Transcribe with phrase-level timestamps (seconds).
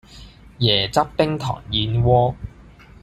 [0.61, 2.33] 椰汁冰糖燕窩